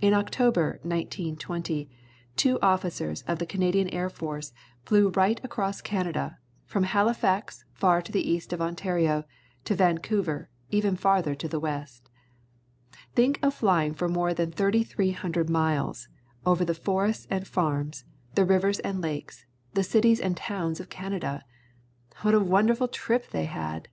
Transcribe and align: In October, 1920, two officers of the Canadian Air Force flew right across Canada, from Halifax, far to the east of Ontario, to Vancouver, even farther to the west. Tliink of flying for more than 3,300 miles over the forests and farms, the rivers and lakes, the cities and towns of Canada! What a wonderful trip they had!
In 0.00 0.14
October, 0.14 0.78
1920, 0.84 1.90
two 2.36 2.56
officers 2.62 3.22
of 3.22 3.40
the 3.40 3.46
Canadian 3.46 3.88
Air 3.88 4.08
Force 4.08 4.52
flew 4.84 5.08
right 5.08 5.40
across 5.44 5.80
Canada, 5.80 6.38
from 6.66 6.84
Halifax, 6.84 7.64
far 7.72 8.00
to 8.02 8.12
the 8.12 8.30
east 8.30 8.52
of 8.52 8.62
Ontario, 8.62 9.24
to 9.64 9.74
Vancouver, 9.74 10.48
even 10.70 10.94
farther 10.94 11.34
to 11.34 11.48
the 11.48 11.58
west. 11.58 12.08
Tliink 13.16 13.38
of 13.42 13.54
flying 13.54 13.92
for 13.92 14.08
more 14.08 14.32
than 14.32 14.52
3,300 14.52 15.50
miles 15.50 16.06
over 16.46 16.64
the 16.64 16.72
forests 16.72 17.26
and 17.28 17.44
farms, 17.48 18.04
the 18.36 18.44
rivers 18.44 18.78
and 18.78 19.00
lakes, 19.00 19.46
the 19.74 19.82
cities 19.82 20.20
and 20.20 20.36
towns 20.36 20.78
of 20.78 20.90
Canada! 20.90 21.42
What 22.22 22.34
a 22.34 22.38
wonderful 22.38 22.86
trip 22.86 23.30
they 23.30 23.46
had! 23.46 23.88